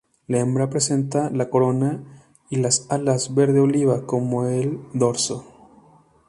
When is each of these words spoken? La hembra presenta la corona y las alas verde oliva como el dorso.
La 0.27 0.39
hembra 0.39 0.67
presenta 0.67 1.29
la 1.29 1.51
corona 1.51 2.03
y 2.49 2.55
las 2.55 2.87
alas 2.89 3.35
verde 3.35 3.59
oliva 3.59 4.07
como 4.07 4.47
el 4.47 4.79
dorso. 4.95 5.45